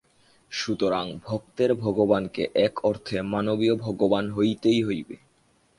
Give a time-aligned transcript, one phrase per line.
[0.51, 5.15] সুতরাং ভক্তের ভগবানকে এক অর্থে মানবীয় ভগবান হইতেই হইবে।